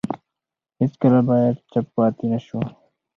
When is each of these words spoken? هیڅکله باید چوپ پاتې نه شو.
هیڅکله 0.79 1.19
باید 1.29 1.55
چوپ 1.71 1.87
پاتې 1.95 2.25
نه 2.31 2.39
شو. 2.45 2.59